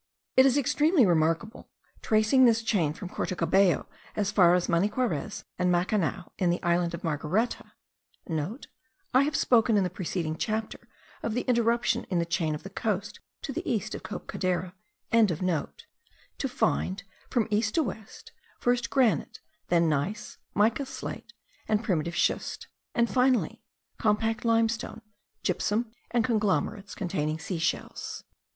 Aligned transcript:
It 0.35 0.47
is 0.47 0.57
extremely 0.57 1.05
remarkable, 1.05 1.69
tracing 2.01 2.45
this 2.45 2.63
chain* 2.63 2.91
from 2.93 3.07
Porto 3.09 3.35
Cabello 3.35 3.85
as 4.15 4.31
far 4.31 4.55
as 4.55 4.67
Maniquarez 4.67 5.43
and 5.59 5.71
Macanao, 5.71 6.31
in 6.39 6.49
the 6.49 6.63
island 6.63 6.95
of 6.95 7.03
Margareta 7.03 7.73
(* 7.99 8.29
I 9.13 9.21
have 9.23 9.35
spoken, 9.35 9.77
in 9.77 9.83
the 9.83 9.91
preceding 9.91 10.37
chapter, 10.37 10.79
of 11.21 11.35
the 11.35 11.41
interruption 11.41 12.05
in 12.05 12.17
the 12.17 12.25
chain 12.25 12.55
of 12.55 12.63
the 12.63 12.71
coast 12.71 13.19
to 13.43 13.53
the 13.53 13.61
east 13.71 13.93
of 13.93 14.01
Cape 14.01 14.25
Codera.), 14.25 14.73
to 15.11 16.49
find, 16.49 17.03
from 17.29 17.47
west 17.51 17.75
to 17.75 17.91
east, 17.93 18.31
first 18.57 18.89
granite, 18.89 19.39
then 19.67 19.87
gneiss, 19.87 20.39
mica 20.55 20.87
slate, 20.87 21.33
and 21.67 21.83
primitive 21.83 22.15
schist; 22.17 22.67
and 22.95 23.07
finally, 23.07 23.61
compact 23.99 24.45
limestone, 24.45 25.03
gypsum, 25.43 25.91
and 26.09 26.25
conglomerates 26.25 26.95
containing 26.95 27.37
sea 27.37 27.59
shells. 27.59 28.23